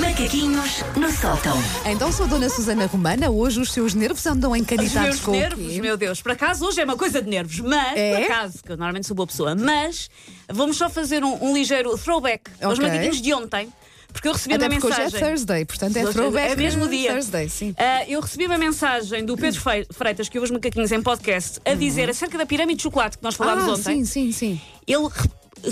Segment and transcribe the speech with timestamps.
[0.00, 1.56] Macaquinhos no sótão.
[1.84, 3.28] Então sou a Dona Susana Romana.
[3.28, 5.80] Hoje os seus nervos andam Os encanitados meus com o nervos, quê?
[5.80, 8.14] meu Deus, por acaso hoje é uma coisa de nervos, mas, É?
[8.16, 10.08] por acaso, que eu normalmente sou boa pessoa, mas
[10.48, 12.86] vamos só fazer um, um ligeiro throwback aos Ok.
[12.88, 13.68] macaquinhos de ontem,
[14.12, 15.28] porque eu recebi Até uma porque hoje é mensagem.
[15.28, 17.12] Thursday, portanto é Hoje throwback É mesmo dia.
[17.14, 17.74] Thursday, sim.
[17.76, 19.60] Ah, eu recebi uma mensagem do Pedro
[19.92, 23.24] Freitas, que ouve os macaquinhos em podcast, a dizer acerca da pirâmide de chocolate que
[23.24, 24.04] nós falámos ah, ontem.
[24.04, 24.60] sim, sim, sim.
[24.86, 25.08] Ele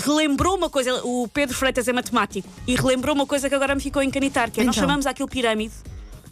[0.05, 3.81] relembrou uma coisa, o Pedro Freitas é matemático, e relembrou uma coisa que agora me
[3.81, 4.87] ficou a encanitar, que é nós Então.
[4.87, 5.73] chamamos aquilo pirâmide,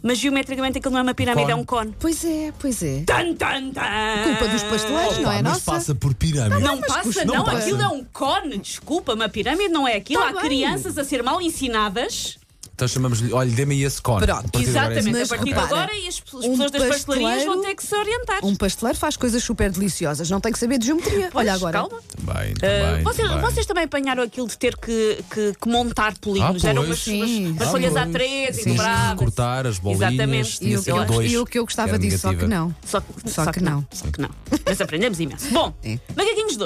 [0.02, 1.52] mas geometricamente aquilo não é uma pirâmide, Cone.
[1.52, 1.94] é um cone.
[1.98, 3.02] Pois é, pois é.
[3.04, 4.22] Tan, tan, tan.
[4.24, 5.70] Culpa dos pasteleiros, não é mas nossa?
[5.72, 6.62] passa por pirâmide.
[6.62, 7.58] Não passa, custa- não, não passa.
[7.58, 10.22] aquilo é um cone, desculpa, uma pirâmide não é aquilo.
[10.22, 10.42] Tá Há bem.
[10.42, 12.38] crianças a ser mal ensinadas.
[12.78, 14.24] Então chamamos-lhe, olha, dê-me esse cone.
[14.24, 14.38] Pronto.
[14.46, 16.50] A partir de agora é Exatamente, Mas a partir de agora e as, as um
[16.52, 16.94] pessoas das pastelarias
[17.32, 18.38] pasteleiro- vão ter que se orientar.
[18.44, 21.28] Um pasteleiro faz coisas super deliciosas, não tem que saber de geometria.
[21.32, 21.72] Pois, Olha agora.
[21.80, 22.00] Calma.
[22.20, 23.40] Bem, Uh, bem, vocês, bem.
[23.40, 26.64] vocês também apanharam aquilo de ter que, que- que montar polígonos.
[26.64, 27.48] Ah, Eram umas, Sim.
[27.50, 28.04] umas Ah, folhas pois.
[28.06, 28.60] A3 Sim.
[28.60, 30.12] e que recortar as bolinhas.
[30.12, 30.58] Exatamente.
[30.64, 32.72] E o, que que dois, e o que eu gostava disso, só que não.
[32.86, 33.84] Só, Só que não.
[33.92, 34.30] Só que não.
[34.64, 35.48] Mas aprendemos imenso.
[35.50, 35.98] Bom, É.
[36.16, 36.58] macaquinhos de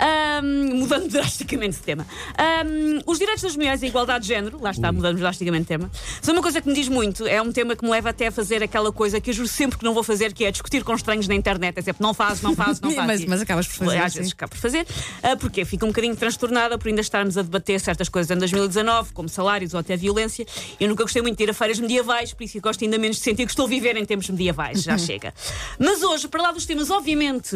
[0.00, 2.06] Ahm, mudando drasticamente de tema.
[2.38, 5.68] Ahm, os direitos das mulheres e a igualdade de género, lá está, mudando drasticamente de
[5.68, 5.90] tema,
[6.22, 7.26] são uma coisa que me diz muito.
[7.26, 9.78] É um tema que me leva até a fazer aquela coisa que eu juro sempre
[9.78, 11.76] que não vou fazer, que é discutir com estranhos na internet.
[11.78, 13.06] É sempre não faz, não faz, não faz.
[13.06, 14.18] Mas- mas acabas por fazer, Às sim.
[14.20, 14.86] vezes acabo por fazer.
[15.22, 19.12] Ah, porque fico um bocadinho transtornada por ainda estarmos a debater certas coisas em 2019,
[19.12, 20.46] como salários ou até violência.
[20.80, 23.18] Eu nunca gostei muito de ir a feiras medievais, por isso eu gosto ainda menos
[23.18, 24.82] de sentir que estou a viver em tempos medievais.
[24.82, 25.34] Já chega.
[25.78, 27.54] Mas hoje, para lá dos temas obviamente,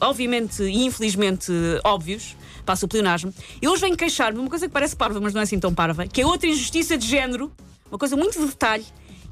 [0.00, 1.52] ah, obviamente e infelizmente
[1.84, 5.40] óbvios, passo o pleonasmo, eu hoje venho queixar-me uma coisa que parece parva, mas não
[5.40, 7.52] é assim tão parva, que é outra injustiça de género,
[7.90, 8.84] uma coisa muito de detalhe,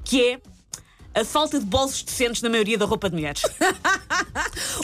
[0.04, 0.40] que é
[1.14, 3.42] a falta de bolsos decentes na maioria da roupa de mulheres.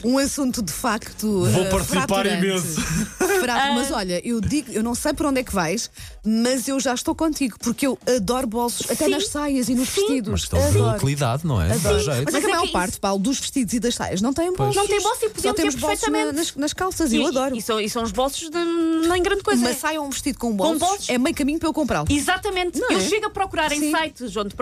[0.04, 1.44] Um assunto de facto.
[1.44, 2.46] Vou eh, participar fraturante.
[2.46, 2.80] imenso.
[3.40, 5.90] Frato- Mas olha, eu digo, eu não sei por onde é que vais,
[6.24, 9.10] mas eu já estou contigo, porque eu adoro bolsos, até Sim.
[9.10, 10.00] nas saias e nos Sim.
[10.00, 10.30] vestidos.
[10.30, 11.72] Mas estão de utilidade, não é?
[11.72, 11.98] Adoro.
[12.00, 12.24] Jeito.
[12.24, 14.52] Mas, Mas a é maior que parte, Paulo, dos vestidos e das saias não tem
[14.52, 14.76] bolsos.
[14.76, 16.36] Não tem bolso e podiam ter bolsos na- perfeitamente.
[16.36, 17.56] nas, nas calças, e eu adoro.
[17.56, 19.60] E são, e são os bolsos de nem grande coisa.
[19.66, 21.08] Uma saia ou um vestido com bolsos, bolsos?
[21.08, 22.06] é meio caminho para eu comprá-lo.
[22.10, 22.78] Exatamente.
[22.78, 23.00] Não eu é?
[23.00, 23.94] chego a procurar em Sim.
[23.96, 24.54] sites onde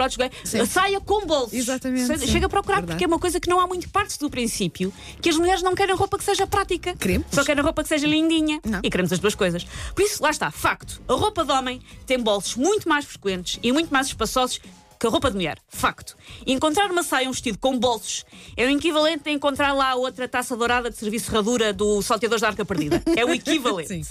[0.60, 1.57] a saia com bolsos.
[1.58, 2.26] Exatamente, sim.
[2.26, 2.92] Chego a procurar Verdade.
[2.96, 5.74] porque é uma coisa que não há muito parte do princípio que as mulheres não
[5.74, 6.94] querem roupa que seja prática.
[6.96, 7.26] Queremos.
[7.32, 8.60] Só querem roupa que seja lindinha.
[8.64, 8.80] Não.
[8.82, 9.64] E queremos as duas coisas.
[9.94, 11.00] Por isso, lá está, facto.
[11.08, 14.60] A roupa de homem tem bolsos muito mais frequentes e muito mais espaçosos
[15.00, 15.58] que a roupa de mulher.
[15.68, 16.16] Facto.
[16.44, 18.24] Encontrar uma saia, um vestido com bolsos,
[18.56, 22.48] é o equivalente a encontrar lá outra taça dourada de serviço ferradura do Salteadores da
[22.48, 23.00] Arca Perdida.
[23.16, 24.08] É o equivalente.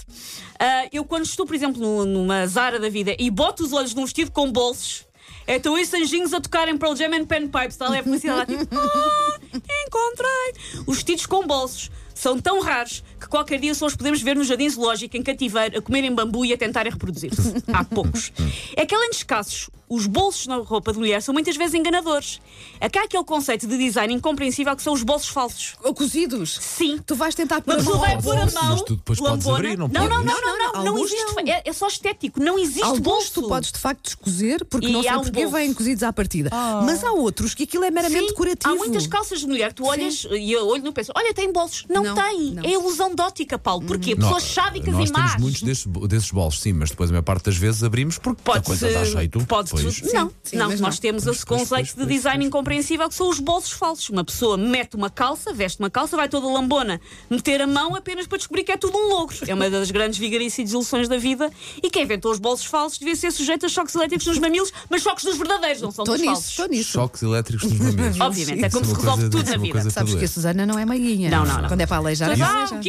[0.58, 3.92] Ah, eu, quando estou, por exemplo, no- numa Zara da vida e boto os olhos
[3.94, 5.04] num vestido com bolsos,
[5.46, 7.74] é estão esses anjinhos a tocarem Pearl Jam and Pen Pipes.
[7.74, 9.38] Está ali a publicidade lá, tipo, ah,
[9.86, 10.82] encontrei.
[10.86, 14.44] Os vestidos com bolsos são tão raros que qualquer dia só os podemos ver no
[14.44, 17.54] jardim zoológico, em cativeiro, a comerem bambu e a tentarem reproduzir-se.
[17.72, 18.32] Há poucos.
[18.76, 22.40] É que, além de escassos, os bolsos na roupa de mulher são muitas vezes enganadores.
[22.80, 25.74] Acá há aquele conceito de design incompreensível que são os bolsos falsos.
[25.82, 26.58] Ou cozidos.
[26.60, 26.98] Sim.
[27.06, 28.64] Tu vais tentar pôr a mão vai pôr a mão.
[28.72, 31.24] Mas tu depois podes abrir, não não, não, não, não, não, não existe.
[31.34, 31.42] não.
[31.52, 33.32] É, é só estético, não existe Alguns bolso.
[33.32, 35.50] tu podes de facto descozer, porque E não sei um bolso.
[35.52, 36.50] vêm cozidos à partida.
[36.84, 38.74] Mas há outros que aquilo é meramente Sim, decorativo.
[38.74, 41.86] Há muitas calças de mulher, tu olhas e eu olho no penso, olha, tem bolsos.
[41.88, 42.50] Não, Não, tem.
[42.52, 42.62] não.
[42.62, 43.84] É ilusão de ótica, Paulo.
[43.86, 44.14] Porquê?
[44.14, 45.40] Nó- Pessoas chávicas nós e temos más.
[45.40, 48.44] muitos desses, desses bolsos, sim, mas depois a maior parte das vezes abrimos porque a
[48.44, 49.44] Pode coisa dá jeito.
[49.46, 49.84] Pode pois.
[50.12, 50.90] Não, sim, não, nós não.
[50.90, 52.46] temos esse pois, conceito pois, de pois, design pois.
[52.48, 54.08] incompreensível que são os bolsos falsos.
[54.10, 58.26] Uma pessoa mete uma calça, veste uma calça, vai toda lambona, meter a mão apenas
[58.26, 59.36] para descobrir que é tudo um logro.
[59.46, 61.50] É uma das grandes vigarices e desilusões da vida.
[61.82, 65.02] E quem inventou os bolsos falsos devia ser sujeito a choques elétricos nos mamilos, mas
[65.02, 66.50] choques dos verdadeiros, não são Estou dos nisso, falsos.
[66.50, 66.92] estou nisso.
[66.92, 68.20] Choques elétricos nos mamilos.
[68.20, 69.90] Obviamente, é como se é uma resolve tudo é na uma vida.
[69.90, 70.28] Sabes que a.
[70.28, 71.30] Susana não é meiguinha.
[71.30, 71.68] Não, não, não.
[71.68, 72.36] Quando é para aleijar, é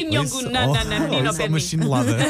[0.10, 0.40] para o aleijar.
[0.40, 2.18] Kim Jong-un, não, não, não, menino, ao Oh, é uma chinelada.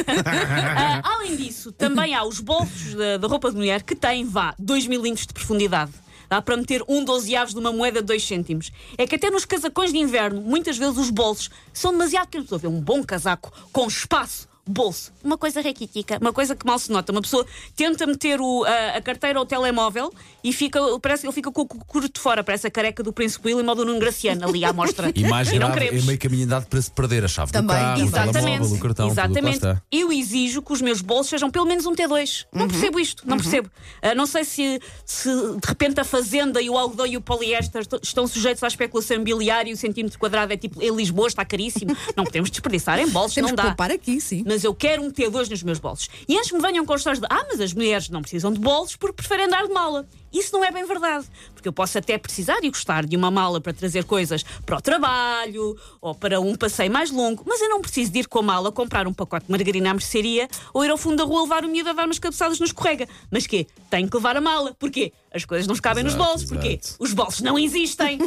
[0.81, 4.53] Ah, além disso, também há os bolsos da, da roupa de mulher que têm, vá,
[4.59, 5.91] 2 milímetros de profundidade.
[6.29, 8.71] Dá para meter um dozeavos de uma moeda de 2 cêntimos.
[8.97, 12.45] É que até nos casacões de inverno, muitas vezes os bolsos são demasiado pequenos.
[12.45, 14.48] Estou a ver um bom casaco com espaço.
[14.71, 17.11] Bolso, uma coisa raquitica, uma coisa que mal se nota.
[17.11, 17.45] Uma pessoa
[17.75, 20.13] tenta meter o- a, a carteira ou o telemóvel
[20.43, 23.11] e fica, parece que ele fica com o curto de fora, parece a careca do
[23.11, 25.11] Príncipe William ou do Nuno Graciano ali à mostra.
[25.19, 26.03] E mais não grave, queremos.
[26.03, 28.33] é meio caminho andado para se perder a chave Também, do carro, o Exatamente.
[28.39, 29.55] telemóvel, o cartão, tudo o que lá Exatamente.
[29.55, 29.81] está.
[29.91, 32.45] Eu exijo que os meus bolsos sejam pelo menos um T2.
[32.53, 33.69] Não percebo isto, não percebo.
[34.01, 37.81] Ah, não sei se, se de repente a fazenda e o algodão e o poliéster
[37.81, 41.43] est- estão sujeitos à especulação imobiliária e o centímetro quadrado é tipo em Lisboa está
[41.43, 41.95] caríssimo.
[42.15, 43.69] não podemos desperdiçar em bolsos, Temos não que dá.
[43.69, 44.43] poupar aqui, sim.
[44.45, 46.09] Mas mas eu quero um T2 nos meus bolsos.
[46.27, 48.59] E antes me venham com as histórias de ah, mas as mulheres não precisam de
[48.59, 50.05] bolsos porque preferem andar de mala.
[50.33, 53.61] Isso não é bem verdade, porque eu posso até precisar e gostar de uma mala
[53.61, 57.81] para trazer coisas para o trabalho ou para um passeio mais longo, mas eu não
[57.81, 60.91] preciso de ir com a mala comprar um pacote de margarina à mercearia ou ir
[60.91, 63.07] ao fundo da rua levar o miúdo a dar umas cabeçadas no escorrega.
[63.31, 63.65] Mas quê?
[63.89, 64.75] Tenho que levar a mala.
[64.77, 65.13] Porquê?
[65.33, 66.49] As coisas não cabem nos Exato, bolsos.
[66.49, 66.79] Porquê?
[66.81, 66.95] exato.
[66.99, 68.19] Os bolsos não existem.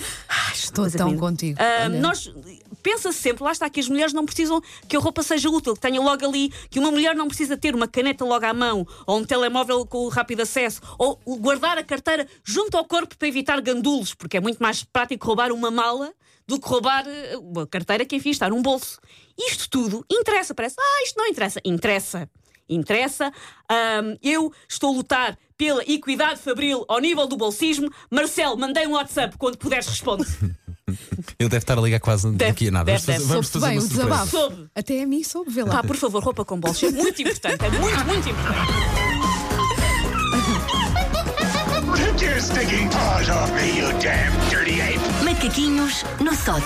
[0.54, 1.58] Estou tão contigo.
[1.60, 2.00] Ah, Olha.
[2.84, 5.74] Nós pensa-se sempre, lá está que as mulheres não precisam que a roupa seja útil,
[5.74, 8.86] que tenha logo ali, que uma mulher não precisa ter uma caneta logo à mão,
[9.06, 13.60] ou um telemóvel com rápido acesso, ou guardar a carteira junto ao corpo para evitar
[13.60, 16.12] gandulos, porque é muito mais prático roubar uma mala
[16.46, 19.00] do que roubar eh, uma carteira que enfim está num bolso.
[19.38, 21.60] Isto tudo interessa, parece, ah, isto não interessa.
[21.64, 22.30] Interessa.
[22.68, 23.32] Interessa.
[23.68, 27.90] Ahm, eu estou a lutar pela equidade fabril ao nível do bolsismo.
[28.10, 30.26] Marcelo, mandei um WhatsApp quando puderes responder.
[30.88, 32.84] Ele deve estar a ligar quase daqui a nada.
[32.84, 33.24] deve, vamos fazer, deve.
[33.32, 34.08] vamos Soube fazer bem uma o surpresa.
[34.24, 34.30] desabafo.
[34.54, 34.70] Soube.
[34.74, 35.70] Até a mim soube, vê lá.
[35.76, 36.82] Pá, por favor, roupa com bolsos.
[36.82, 37.64] É muito importante.
[37.64, 39.74] É muito, muito importante.
[45.22, 46.64] Macaquinhos no sótão.